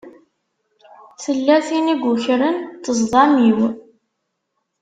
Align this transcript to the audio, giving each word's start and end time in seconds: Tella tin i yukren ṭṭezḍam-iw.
Tella 1.23 1.57
tin 1.67 1.87
i 1.93 1.95
yukren 2.03 2.55
ṭṭezḍam-iw. 2.77 3.59